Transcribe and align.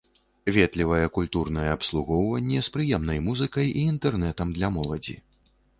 Ветлівае 0.55 1.01
культурнае 1.17 1.67
абслугоўванне, 1.73 2.57
з 2.69 2.73
прыемнай 2.79 3.19
музыкай 3.27 3.65
і 3.77 3.89
інтэрнэтам 3.93 4.47
для 4.59 4.77
моладзі. 4.81 5.15